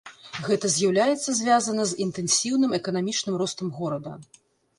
[0.45, 4.17] Гэта з'яўляецца звязана з інтэнсіўным эканамічным ростам горада.